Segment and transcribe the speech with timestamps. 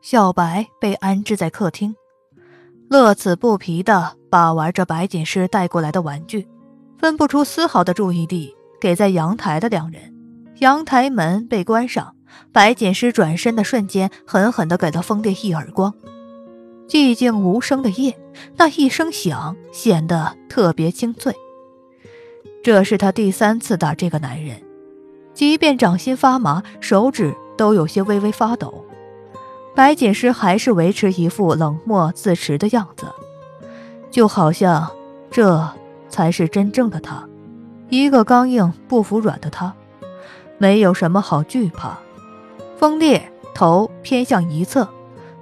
[0.00, 1.94] 小白被安置在客厅，
[2.88, 6.46] 乐此不疲地把玩着白锦诗带过来的玩具，
[6.96, 10.14] 分不出丝毫的注意力给在阳台的两人。
[10.60, 12.14] 阳台门被关上，
[12.52, 15.92] 白锦诗转身的瞬间，狠狠地给了风烈一耳光。
[16.88, 18.18] 寂静无声的夜，
[18.56, 21.34] 那一声响显得特别清脆。
[22.62, 24.62] 这是他第三次打这个男人，
[25.34, 28.84] 即便掌心发麻，手指都有些微微发抖。
[29.78, 33.06] 白锦诗还是维持一副冷漠自持的样子，
[34.10, 34.90] 就好像
[35.30, 35.68] 这
[36.08, 37.28] 才是真正的他，
[37.88, 39.72] 一个刚硬不服软的他。
[40.58, 41.96] 没有什么好惧怕。
[42.76, 44.88] 风烈头偏向一侧，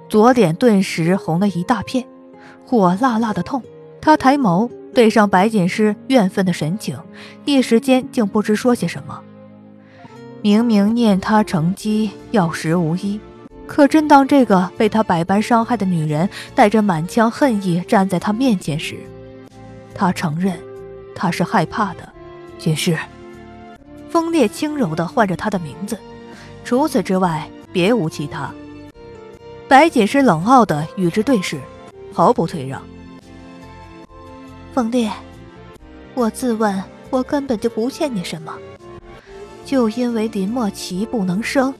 [0.07, 2.05] 左脸顿时红了一大片，
[2.63, 3.63] 火辣辣的痛。
[3.99, 6.99] 他抬眸对上白锦诗怨愤的神情，
[7.45, 9.19] 一时间竟不知说些什么。
[10.43, 13.19] 明明念他成机药石无医，
[13.67, 18.95] 可真当这个被他百般伤害的女人带着满腔恨意站在他面前时，
[19.93, 20.57] 他承认，
[21.13, 22.09] 他是害怕的。
[22.57, 22.97] 锦诗。
[24.09, 25.95] 风烈轻柔地唤着他的名字，
[26.63, 28.49] 除此之外别无其他。
[29.67, 31.59] 白锦诗冷傲地与之对视，
[32.13, 32.81] 毫不退让。
[34.73, 35.11] 风烈，
[36.15, 38.55] 我自问我根本就不欠你什么，
[39.65, 41.73] 就因为林墨奇不能生，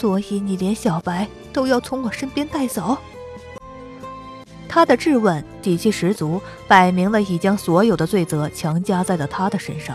[0.00, 2.96] 所以你连小白都要从我身边带走。
[4.66, 9.94] 他的质问底气十足，摆明了已将所有的罪责强加在了他的身上。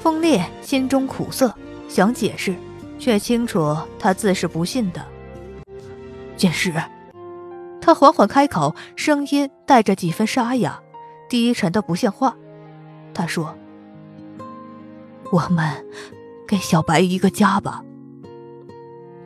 [0.00, 1.54] 风烈心中苦涩，
[1.86, 2.54] 想解释，
[2.98, 5.04] 却清楚他自是不信的。
[6.34, 6.72] 剑师，
[7.82, 10.80] 他缓缓开口，声音带着几分沙哑，
[11.28, 12.34] 低沉的不像话。
[13.12, 13.54] 他说
[15.30, 15.84] ：“我们
[16.48, 17.82] 给小白一个家吧。”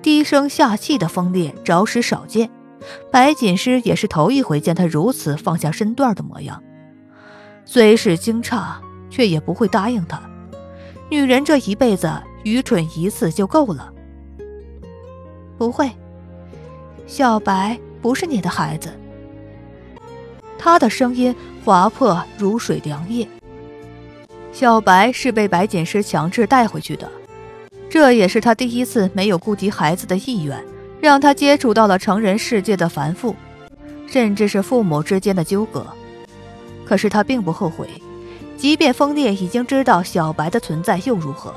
[0.03, 2.51] 低声下气的风烈着实少见，
[3.11, 6.63] 白锦诗也是头一回见他如此放下身段的模样。
[7.65, 8.75] 虽是惊诧，
[9.11, 10.21] 却也不会答应他。
[11.11, 12.11] 女人这一辈子
[12.45, 13.93] 愚蠢一次就够了。
[15.59, 15.91] 不会，
[17.07, 18.91] 小白不是你的孩子。
[20.59, 21.35] 他的声音
[21.65, 23.29] 划破如水凉夜。
[24.53, 27.11] 小白是被白锦诗强制带回去的，
[27.91, 30.65] 这也是他第一次没有顾及孩子的意愿，
[31.01, 33.35] 让他接触到了成人世界的繁复，
[34.07, 35.85] 甚至是父母之间的纠葛。
[36.87, 37.89] 可是他并不后悔。
[38.57, 41.53] 即便风烈已经知道小白的存在又如何？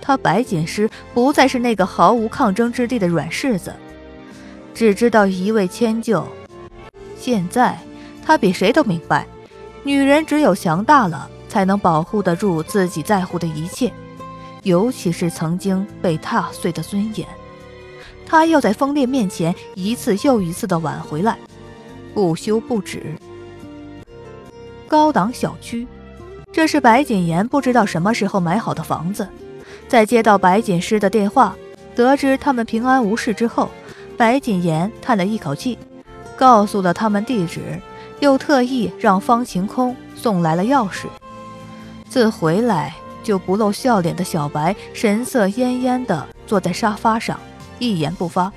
[0.00, 3.74] 他白锦诗不再是那个毫无抗争之地的软柿子，
[4.72, 6.24] 只知道一味迁就。
[7.18, 7.76] 现在
[8.24, 9.26] 他比谁都明白，
[9.82, 13.92] 女人只有强大了，才能保护得住自己在乎的一切，
[14.68, 17.26] 尤其是曾经被踏碎的尊严。
[18.26, 21.38] 他要在风烈面前一次又一次的挽回来，
[22.12, 23.14] 不休不止。
[24.86, 25.86] 高档小区。
[26.52, 29.26] 这是白锦言不知道什么时候买好的房子，
[29.86, 31.56] 在接到白锦诗的电话，
[31.94, 33.70] 得知他们平安无事之后，
[34.16, 35.78] 白锦言叹了一口气，
[36.36, 37.80] 告诉了他们地址，
[38.20, 41.06] 又特意让方晴空送来了钥匙。
[42.08, 42.94] 自回来
[43.28, 47.38] 就不露笑脸的小白，神色恹恹地坐在沙发上，
[47.78, 48.50] 一言不发。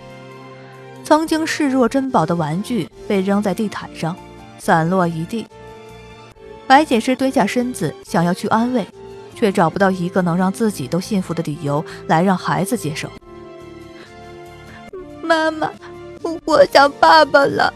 [1.04, 4.16] 曾经视若珍宝的玩具被扔在地毯上，
[4.58, 5.46] 散落一地。
[6.68, 8.88] 白锦诗蹲下身子，想要去安慰，
[9.36, 13.10] 却找不到一个能让自己都信服的理由来让孩子接受。
[15.22, 15.70] 妈妈，
[16.46, 17.74] 我想爸爸了。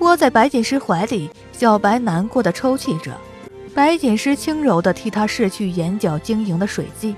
[0.00, 3.12] 窝在白锦诗怀里，小白难过的抽泣着。
[3.74, 7.16] 白锦诗轻柔的替他拭去眼角晶莹的水迹，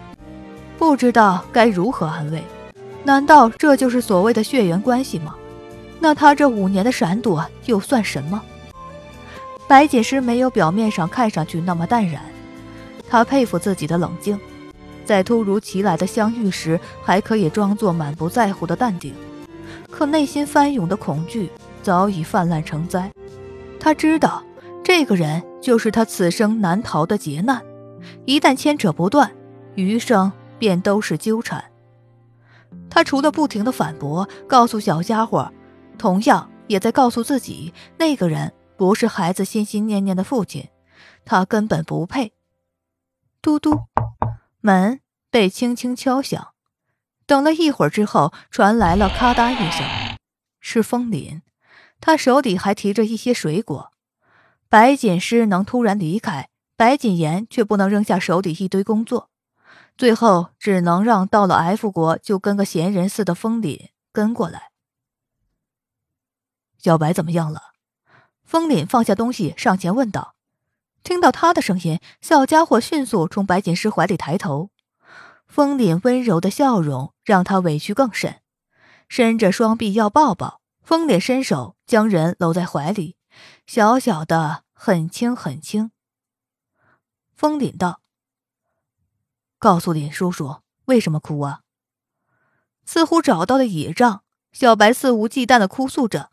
[0.79, 2.43] 不知道该如何安慰。
[3.05, 5.35] 难道这就是所谓的血缘关系吗？
[6.01, 8.43] 那他这五年的闪躲又算什么？
[9.69, 12.23] 白锦诗没有表面上看上去那么淡然，
[13.09, 14.39] 她佩服自己的冷静，
[15.05, 19.13] 在突如其来的相遇时还可以装作满不在乎的淡定，
[19.91, 21.51] 可内心翻涌的恐惧
[21.83, 23.11] 早已泛滥成灾。
[23.79, 24.43] 她知道，
[24.83, 27.61] 这个人就是他此生难逃的劫难，
[28.25, 29.35] 一旦牵扯不断，
[29.75, 30.31] 余生
[30.61, 31.73] 便都是纠缠。
[32.89, 35.53] 他除了不停的反驳，告诉小家伙，
[35.99, 38.53] 同样也在告诉自己，那个人。
[38.77, 40.69] 不是孩子心心念念的父亲，
[41.25, 42.33] 他根本不配。
[43.43, 43.87] 嘟嘟，
[44.61, 45.01] 门
[45.33, 46.51] 被轻轻敲响。
[47.27, 49.85] 等了一会儿之后，传来了咔嗒一声，
[50.61, 51.43] 是风林。
[52.01, 53.91] 他手里还提着一些水果。
[54.77, 59.31] 白锦诗能突然离开，白锦言却不能扔下手里一堆工作，
[59.97, 64.65] 最后只能让到了 F 国就跟个闲人似的风凛跟过来。
[66.77, 67.73] 小白怎么样了？
[68.45, 70.35] 风凛放下东西上前问道。
[71.03, 74.69] 听到他的声音，小家伙迅速从白锦诗怀里抬头。
[75.49, 78.43] 风凛温柔的笑容让他委屈更甚，
[79.09, 80.61] 伸着双臂要抱抱。
[80.83, 83.17] 风凛伸手将人搂在怀里，
[83.67, 85.91] 小小的，很轻很轻。
[87.35, 88.03] 风凛道
[89.59, 91.63] ：“告诉凛叔叔，为什么哭啊？”
[92.85, 96.31] 似乎找到了倚仗，小白肆无忌惮的哭诉着：“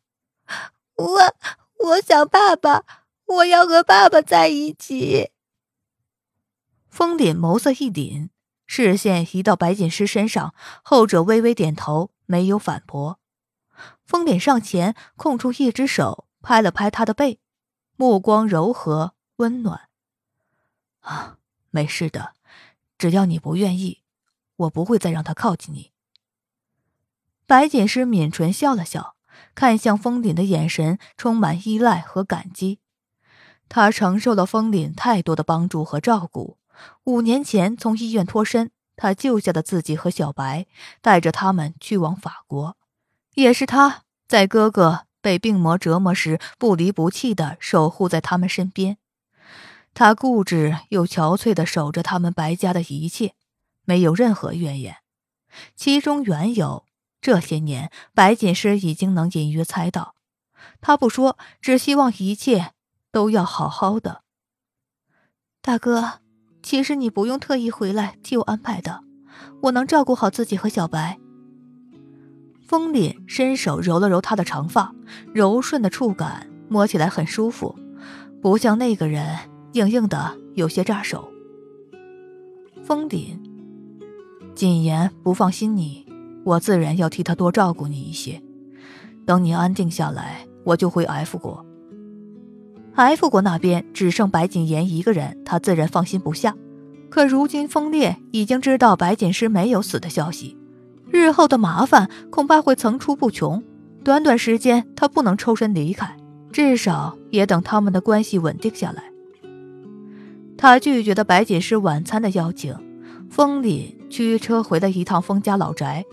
[0.95, 1.35] 我
[1.85, 2.83] 我想爸爸，
[3.25, 5.31] 我要和爸爸在一起。”
[6.89, 8.29] 风凛眸色一凛。
[8.65, 13.19] 视线移到白锦诗身上，后者微微点头，没有反驳。
[14.05, 17.39] 风脸上前，空出一只手，拍了拍他的背，
[17.95, 19.89] 目光柔和温暖。
[21.01, 21.37] 啊，
[21.69, 22.33] 没事的，
[22.97, 24.01] 只要你不愿意，
[24.55, 25.91] 我不会再让他靠近你。
[27.45, 29.15] 白锦诗抿唇笑了笑，
[29.53, 32.79] 看向风凛的眼神充满依赖和感激。
[33.67, 36.57] 他承受了风凛太多的帮助和照顾。
[37.03, 40.67] 五年前从医院脱身，他救下了自己和小白，
[41.01, 42.77] 带着他们去往法国。
[43.33, 48.97] 也是他在哥哥被病魔折磨时不离不弃的守护在他们身边。
[49.95, 53.33] 他固执又憔悴的守着他们白家的一切，
[53.85, 54.97] 没有任何怨言。
[55.75, 56.85] 其中缘由，
[57.21, 60.13] 这些年白锦诗已经能隐约猜到。
[60.81, 62.73] 他不说，只希望一切
[63.11, 64.21] 都要好好的。
[65.61, 66.19] 大哥。
[66.65, 69.01] 其实你不用特意回来替我安排的，
[69.63, 71.19] 我能照顾好自己和小白。
[72.73, 74.95] 风凛伸手揉了揉他的长发，
[75.31, 77.75] 柔顺的触感摸起来很舒服，
[78.41, 79.37] 不像那个人
[79.73, 81.29] 硬硬的，有些扎手。
[82.83, 83.37] 风凛，
[84.55, 86.03] 谨言不放心你，
[86.43, 88.41] 我自然要替他多照顾你一些。
[89.23, 91.63] 等你安定下来，我就回 F 国。
[92.95, 96.55] F 国那边只剩白谨言一个人，他自然放心不下。
[97.11, 100.57] 可如今风烈已经知道白锦诗没有死的消息，
[101.13, 103.63] 日后的麻烦恐怕会层出不穷。
[104.03, 106.17] 短短时间，他不能抽身离开，
[106.51, 109.03] 至少也等他们的关系稳定下来。
[110.57, 112.75] 他拒绝了白锦诗晚餐的邀请，
[113.29, 116.03] 风凛驱车回了一趟风家老宅，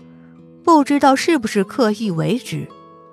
[0.63, 2.67] 不知道是不是刻意为之。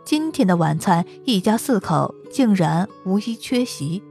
[0.05, 4.03] 今天的晚餐，一家四口竟然无一缺席。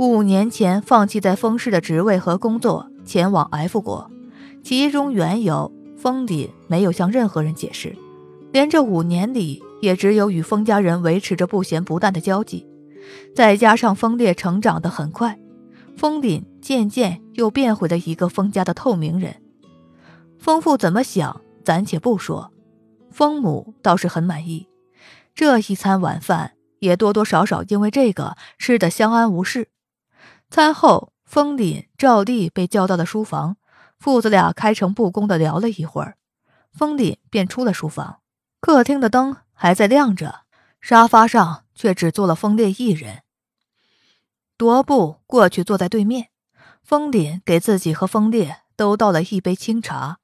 [0.00, 4.10] 五年前放弃在风氏的职位和工作，前往 F 国，
[4.62, 5.70] 其中缘由，
[6.04, 7.96] 风凛没有向任何人解释。
[8.52, 12.66] 连这五年里，也只有与风家人维持着不咸不淡的交际。
[13.34, 15.38] 再加上风烈成长得很快，
[15.96, 19.40] 风凛渐渐又变回了一个风家的透明人。
[20.38, 22.52] 风父怎么想，暂且不说。
[23.10, 24.68] 风母倒是很满意，
[25.34, 29.68] 这一餐晚饭也多多少少因为这个吃得相安无事。
[30.50, 33.56] 餐后，风凛照例被叫到了书房，
[34.04, 36.18] 父子俩开诚布公的聊了一会儿，
[36.70, 38.20] 风凛便出了书房。
[38.60, 40.42] 客厅的灯还在亮着，
[40.78, 43.22] 沙发上却只坐了风烈一人。
[44.58, 46.28] 踱步过去坐在对面，
[46.82, 50.18] 风凛给自己和风烈都倒了一杯清茶，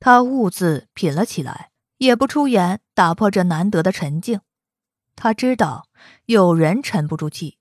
[0.00, 1.72] 他兀自品了起来。
[1.98, 4.40] 也不出言，打破这难得的沉静。
[5.14, 5.88] 他知道
[6.24, 7.58] 有人沉不住气。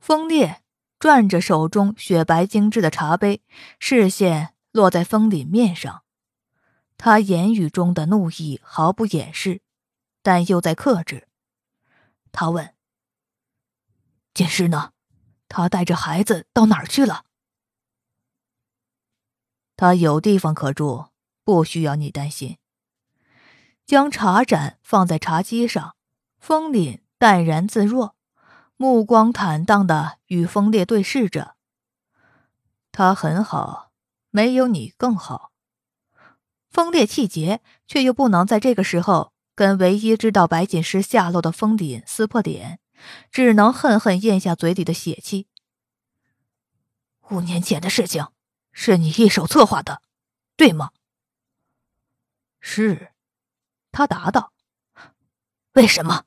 [0.00, 0.62] 风烈
[0.98, 3.42] 转着手中雪白精致的茶杯，
[3.78, 6.04] 视线落在风凛面上。
[6.98, 9.62] 他言语中的怒意毫不掩饰，
[10.22, 11.28] 但又在克制。
[12.30, 12.74] 他问
[14.34, 14.92] ：“锦诗呢？
[15.48, 17.24] 他带着孩子到哪儿去了？”
[19.76, 21.08] 他有地方可住，
[21.42, 22.58] 不需要你担心。
[23.84, 25.96] 将茶盏放在茶几上，
[26.38, 28.16] 风凛淡然自若，
[28.76, 31.56] 目光坦荡的与风烈对视着。
[32.90, 33.85] 他很好，
[34.36, 35.50] 没有你更好。
[36.68, 42.78] 风烈气结，却又不能在这个时候跟唯一知道白锦诗下落的风凛撕破脸，
[43.30, 45.48] 只能恨恨咽下嘴里的血气。
[47.30, 48.28] 五年前的事情，
[48.72, 50.02] 是你一手策划的，
[50.54, 50.90] 对吗？
[52.60, 53.14] 是。
[53.90, 54.52] 他答道
[55.72, 56.26] ：“为什么？”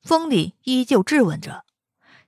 [0.00, 1.64] 风里依旧质问着，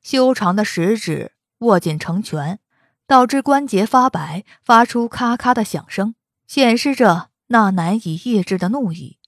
[0.02, 2.58] 修长的食指握紧成拳，
[3.06, 6.14] 导致关节发白，发出咔咔的响声，
[6.46, 9.18] 显示着那难以抑制的怒意。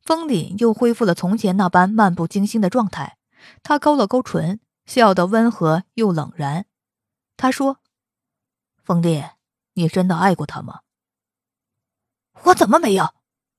[0.00, 3.18] 风凛又恢复了从前那般漫不经心的状态，
[3.62, 6.66] 他勾了勾唇，笑得温和又冷然。
[7.36, 7.78] 他说
[8.82, 9.32] ：“风烈，
[9.74, 10.80] 你真的爱过他吗？”
[12.44, 13.14] 我怎么没有？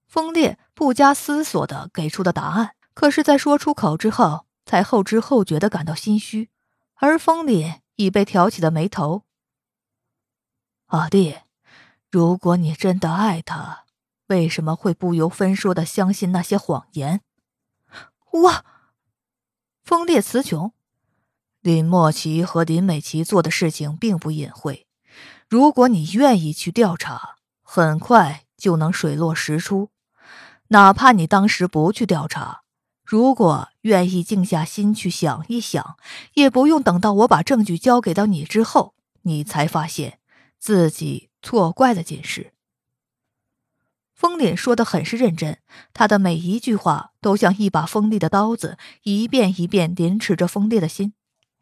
[0.08, 0.58] 风烈。
[0.80, 2.76] 不加思索的给出的答案。
[2.94, 6.50] 可是，在说出口之后，才后知后觉的感到心虚，
[6.96, 9.24] 而风凛已被挑起的眉头。
[10.90, 11.36] 阿弟，
[12.10, 13.84] 如果你真的爱他，
[14.26, 17.22] 为什么会不由分说的相信那些谎言？
[18.32, 18.66] 我，
[19.84, 20.74] 风烈词穷。
[21.62, 24.88] 林墨琪和林美琪做的事情并不隐晦，
[25.48, 29.92] 如果你愿意去调查，很快就能水落石出。
[30.70, 32.62] 哪怕你当时不去调查，
[33.06, 35.98] 如果愿意静下心去想一想，
[36.34, 40.19] 也不用等到我把证据交给到你之后，你才发现
[40.60, 42.54] 自己错怪了件事。
[44.14, 45.60] 风凛说的很是认真，
[45.94, 51.14] 他的每一句话都像一把锋利的刀子，一遍一遍凌迟着风烈的心，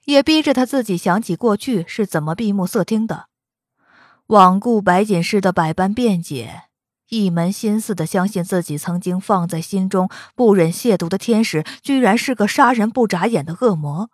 [0.06, 3.27] 也逼着他自己想起过去是怎么闭目塞听的，
[4.25, 6.63] 罔顾白锦诗的百般辩解。
[7.10, 14.10] 一门心思的相信自己曾经放在心中不忍亵渎的天使，居然是个杀人不眨眼的恶魔。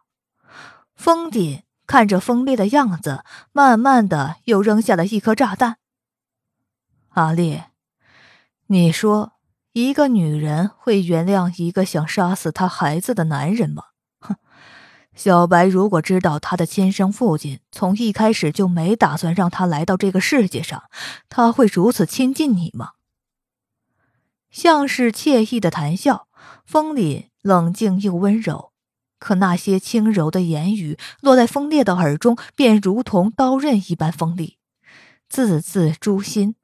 [0.93, 5.77] 风鼎看着锋利的样子，慢慢的又扔下了一颗炸弹。
[7.09, 7.71] 阿烈，
[8.67, 9.33] 你说
[9.73, 13.83] 一个女人会原谅一个想杀死她孩子的男人吗？
[14.19, 14.35] 哼
[15.15, 20.85] 小白如果知道他的亲生父亲从一开始就没打算让他来到这个世界上，
[21.29, 22.93] 他会如此亲近你吗？
[24.49, 26.27] 像是惬意的谈笑，
[26.65, 28.72] 风里冷静又温柔，
[29.23, 34.57] 可那些轻柔的言语落在风烈的耳中，便如同刀刃一般锋利，
[35.29, 36.57] 字字诛心。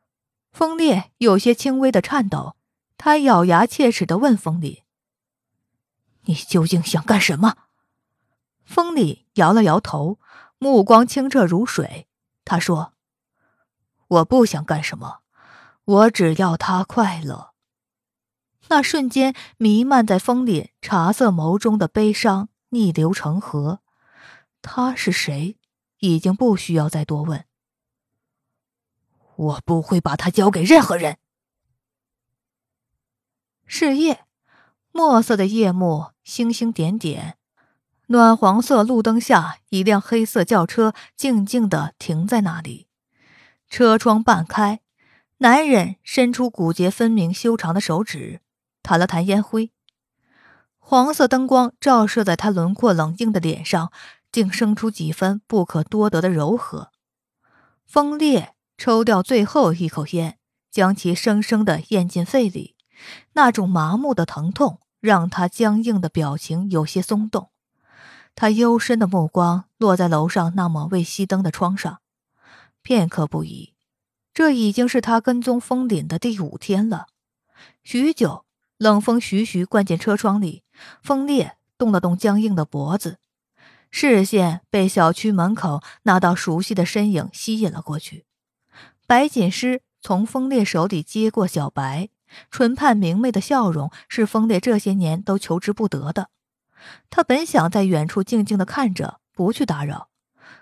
[0.52, 2.58] 风烈有些轻微的颤抖，
[2.98, 4.84] 他咬牙切齿的问风烈
[6.28, 7.56] ：“你究竟想干什么？”
[8.66, 10.20] 风里摇了摇头，
[10.58, 12.10] 目光清澈如水。
[12.44, 12.92] 他说
[14.10, 15.20] ：“我不想干什么，
[15.86, 17.52] 我只要他快乐。”
[18.70, 23.82] 那瞬间，弥漫在风里茶色眸中的悲伤逆流成河。
[24.62, 25.58] 他是谁？
[26.00, 27.46] 已经不需要再多问。
[29.36, 31.18] 我不会把他交给任何人。
[33.66, 34.26] 是夜，
[34.92, 37.38] 墨色的夜幕，星星点点。
[38.08, 42.88] 暖黄色路灯下，一辆黑色轿车静静地停在那里，
[43.68, 44.82] 车窗半开。
[45.38, 48.42] 男人伸出骨节分明、修长的手指，
[48.90, 49.72] 弹了弹烟灰。
[50.80, 53.92] 黄色灯光照射在他轮廓冷硬的脸上，
[54.32, 56.90] 竟生出几分不可多得的柔和。
[57.86, 60.40] 风烈抽掉最后一口烟，
[60.72, 62.76] 将其生生的咽进肺里。
[63.34, 67.52] 那种麻木的疼痛让他僵硬的表情有些松动。
[68.34, 72.00] 他幽深的目光落在楼上那抹未熄灯的窗上，
[72.82, 73.76] 片刻不已。
[74.34, 77.06] 这已经是他跟踪风凛的第五天了。
[77.84, 78.46] 许久，
[78.80, 80.64] 冷风徐徐灌进车窗里，
[81.04, 83.18] 风烈动了动僵硬的脖子，
[83.92, 88.24] 视线被小区门口那道熟悉的身影吸引了过去。
[89.06, 92.08] 白锦诗从风烈手里接过小白，
[92.50, 96.30] 唇畔明媚的笑容是风烈这些年都求之不得的。
[97.10, 100.08] 他本想在远处静静的看着，不去打扰，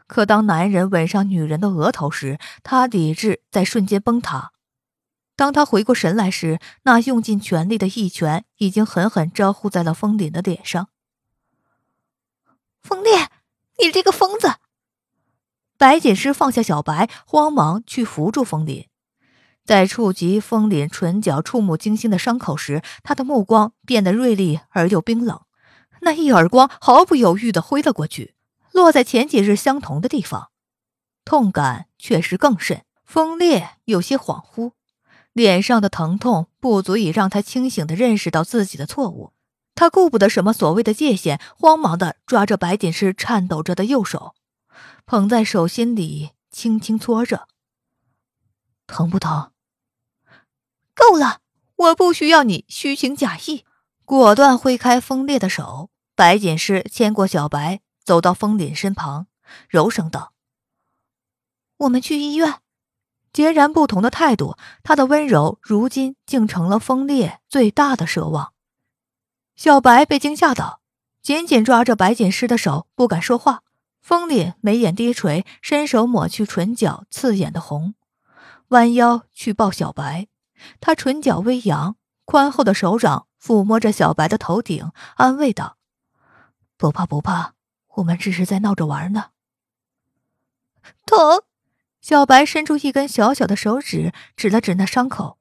[0.08, 4.54] 可当男人吻上女人的额头时，他理智在瞬间崩塌。
[5.38, 10.90] 当他回过神来时，那用尽全力的一拳已经狠狠招呼在了风凛的脸上。
[12.82, 13.30] 风烈，
[13.78, 14.56] 你这个疯子！
[15.78, 18.88] 白锦诗放下小白，慌忙去扶住风凛，
[19.64, 25.42] 在触及风凛唇角触目惊心的伤口时，他的目光变得锐利而又冰冷。
[26.02, 28.34] 那一耳光毫不犹豫地挥了过去，
[28.72, 30.50] 落在前几日相同的地方，
[31.24, 32.84] 痛感确实更甚。
[33.06, 34.72] 风烈有些恍惚，
[35.38, 39.32] 脸上的疼痛不足以让他清醒地认识到自己的错误。
[39.76, 44.34] 他顾不得什么所谓的界限，慌忙地抓着白锦诗颤抖着的右手，
[45.06, 47.48] 捧在手心里轻轻搓着。
[48.88, 49.52] 疼不疼？
[50.96, 51.42] 够了，
[51.76, 53.64] 我不需要你虚情假意。
[54.04, 59.28] 果断挥开风烈的手，白锦诗牵过小白，走到风凛身旁，
[59.70, 60.34] 柔声道
[61.78, 62.62] ：“我们去医院。”
[63.38, 68.52] 截然不同的态度，他的温柔如今竟成了风烈最大的奢望。
[69.56, 70.82] 小白被惊吓到，
[71.22, 73.62] 紧紧抓着白锦诗的手，不敢说话。
[74.02, 77.94] 风烈眉眼低垂，伸手抹去唇角刺眼的红，
[78.70, 80.28] 弯腰去抱小白，
[80.80, 83.28] 他唇角微扬，宽厚的手掌。
[83.40, 85.78] 抚摸着小白的头顶，安慰道
[86.76, 87.54] ：“不怕不怕，
[87.98, 89.26] 我们只是在闹着玩呢。”
[91.06, 91.44] 疼！
[92.08, 95.38] 小白伸出一根小小的手指，指了指那伤口。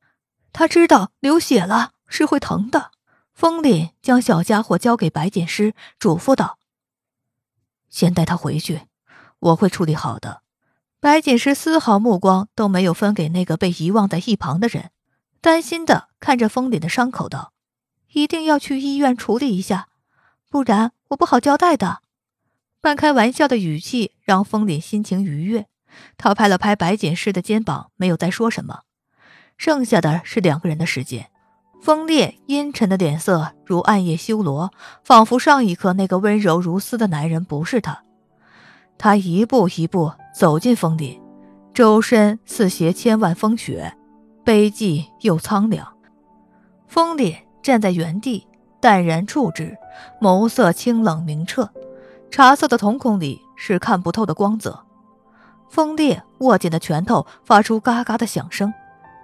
[0.53, 1.93] 他知道流血了。
[2.09, 2.91] 是会疼的。
[3.33, 6.59] 风凛将小家伙交给白锦诗，嘱咐道
[7.89, 8.83] ：“先带他回去，
[9.39, 10.43] 我会处理好的。”
[10.99, 14.91] 白锦诗丝毫目光都没有分给那个被遗忘在一旁的人，
[15.41, 17.53] 担心的看着风凛的伤口道
[18.13, 19.87] ：“一定要去医院处理一下，
[20.51, 22.03] 不然我不好交代的。”
[22.81, 25.69] 半开玩笑的语气让风凛心情愉悦，
[26.17, 28.81] 他拍了拍白锦诗的肩膀，没有再说什么。
[29.57, 31.29] 剩下的是两个人的时间。
[31.83, 34.73] 风烈阴沉的脸色如暗夜修罗，
[35.05, 38.03] 仿佛上一刻那个温柔如丝的男人不是他。
[38.99, 41.21] 他一步一步走进风林，
[41.75, 43.95] 周身似携千万风雪，
[44.43, 45.87] 悲寂又苍凉。
[46.89, 48.47] 风烈站在原地，
[48.81, 49.77] 淡然处之，
[50.21, 51.71] 眸色清冷明澈，
[52.31, 54.86] 茶色的瞳孔里是看不透的光泽。
[55.69, 58.73] 风烈握紧的拳头发出嘎嘎的响声。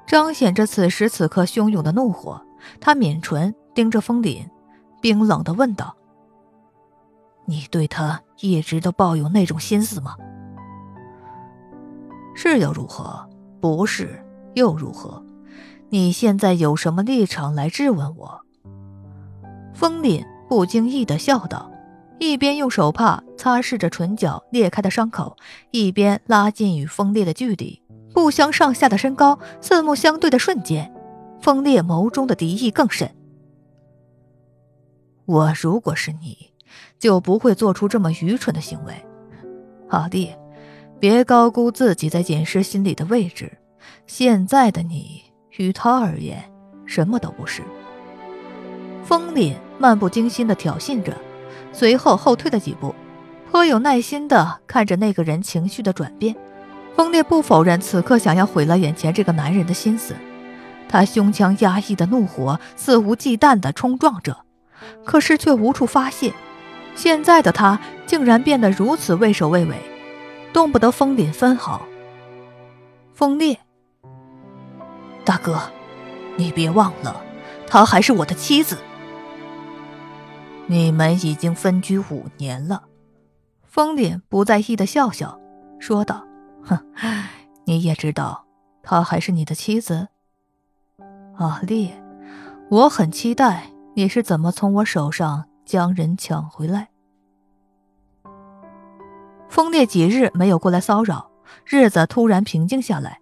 [0.07, 2.41] 彰显着此时此刻汹涌的怒火，
[2.81, 4.45] 他抿唇盯着风凛，
[5.01, 5.97] 冰冷的问道
[7.47, 10.17] ：“你对他一直都抱有那种心思吗？
[12.35, 13.27] 是又如何？
[13.61, 14.23] 不是
[14.55, 15.25] 又如何？
[15.89, 18.41] 你现在有什么立场来质问我？”
[19.73, 21.72] 风凛不经意的笑道，
[22.23, 25.37] 一边用手帕擦拭着唇角裂开的伤口，
[25.73, 27.83] 一边拉近与风烈的距离。
[28.15, 30.95] 不相上下的身高，四目相对的瞬间，
[31.41, 33.13] 风烈眸中的敌意更甚。
[35.27, 36.53] 我如果是你，
[36.97, 38.95] 就不会做出这么愚蠢的行为。
[39.89, 40.33] 阿弟，
[41.01, 43.59] 别高估自己在简师心里的位置。
[44.07, 45.25] 现在的你，
[45.57, 46.41] 于他而言，
[46.87, 47.63] 什么都不是。
[49.03, 51.17] 风烈漫不经心的挑衅着，
[51.73, 52.95] 随后后退了几步，
[53.51, 56.37] 颇有耐心的看着那个人情绪的转变。
[56.95, 60.15] 风烈不否认此刻想要毁了眼前这个男人的心思，
[60.89, 64.37] 他胸腔压抑的怒火肆无忌惮地冲撞着，
[65.05, 66.35] 可是却无处发泄。
[66.95, 69.75] 现在的他竟然变得如此畏首畏尾，
[70.53, 71.81] 动不得风凛分毫。
[73.15, 73.59] 风烈，
[75.25, 75.63] 大哥，
[76.37, 77.23] 你别忘了，
[77.67, 78.77] 她还是我的妻子。
[80.73, 82.85] 你们已经分居五年了。
[83.63, 85.39] 风凛不在意的笑笑，
[85.79, 86.25] 说道。
[86.63, 86.79] 哼，
[87.67, 88.47] 你也知道，
[88.83, 90.09] 她还是你的妻子。
[91.37, 92.03] 阿烈，
[92.71, 96.89] 我很期待你是怎么从我手上将人抢回来。
[99.51, 101.31] 风烈几日没有过来骚扰，
[101.67, 103.21] 日子突然平静下来。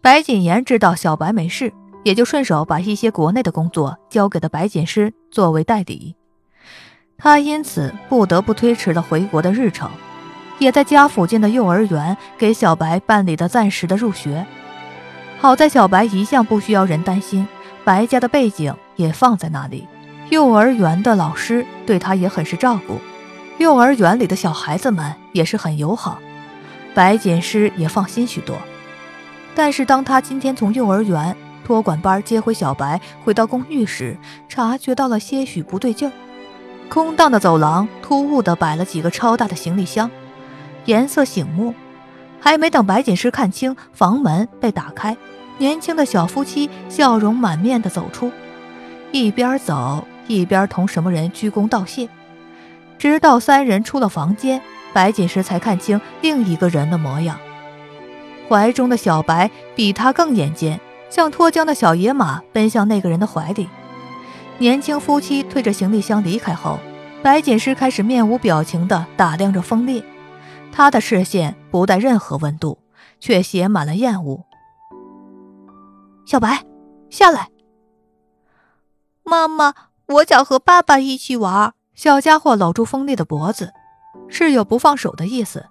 [0.00, 6.16] 白锦言知道小白没事，也就顺手把一些国内的工作交给了白锦诗作为代理。
[7.20, 9.90] 他因此不得不推迟了回国的日程。
[10.58, 14.46] 也在家附近的幼儿园给小白办理了暂时的入学。
[15.38, 17.46] 好在小白一向不需要人担心，
[17.84, 19.86] 白家的背景也放在那里，
[20.30, 22.98] 幼儿园的老师对他也很是照顾，
[23.58, 26.18] 幼儿园里的小孩子们也是很友好，
[26.92, 28.56] 白锦诗也放心许多。
[29.54, 34.16] 但是当他今天从幼儿园托管班接回小白，回到公寓时，
[34.48, 36.12] 察觉到了些许不对劲儿。
[36.88, 40.10] 空荡的走廊突兀地摆了几个超大的行李箱。
[40.86, 41.74] 颜色醒目，
[42.40, 45.16] 还没等白锦诗看清，房门被打开，
[45.58, 48.32] 年轻的小夫妻笑容满面的走出，
[49.12, 52.08] 一边走一边同什么人鞠躬道谢，
[52.98, 54.62] 直到三人出了房间，
[54.94, 57.38] 白锦诗才看清另一个人的模样，
[58.48, 63.68] 怀中的小白比他更眼尖，像脱缰的小野马奔向那个人的怀里。
[64.58, 66.80] 年轻夫妻推着行李箱离开后，
[67.22, 70.04] 白锦诗开始面无表情地打量着风烈。
[70.72, 72.78] 他的视线不带任何温度，
[73.20, 74.44] 却写满了厌恶。
[76.26, 76.64] 小白，
[77.08, 77.48] 下来。
[79.22, 79.74] 妈妈，
[80.06, 81.74] 我想和爸爸一起玩。
[81.94, 83.72] 小家伙搂住风烈的脖子，
[84.28, 85.66] 是有不放手的意思。